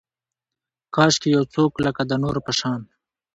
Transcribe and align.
کاشکي 0.95 1.29
یو 1.35 1.43
څوک 1.53 1.73
لکه، 1.85 2.01
د 2.05 2.11
نورو 2.23 2.39
په 2.47 2.51
شان 2.59 2.81